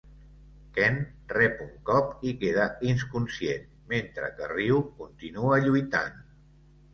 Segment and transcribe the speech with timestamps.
[0.77, 0.95] Ken
[1.37, 6.19] rep un cop i queda inconscient, mentre que Ryu continua lluitant.